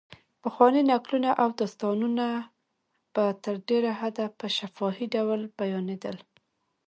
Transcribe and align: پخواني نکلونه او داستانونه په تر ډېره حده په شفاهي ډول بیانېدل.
پخواني 0.43 0.81
نکلونه 0.91 1.29
او 1.41 1.49
داستانونه 1.59 2.25
په 3.13 3.23
تر 3.43 3.55
ډېره 3.69 3.91
حده 3.99 4.25
په 4.39 4.45
شفاهي 4.57 5.05
ډول 5.15 5.41
بیانېدل. 5.59 6.17